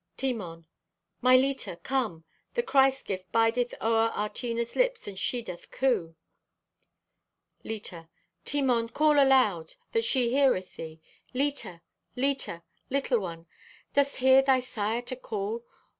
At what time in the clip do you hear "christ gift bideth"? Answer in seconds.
2.63-3.75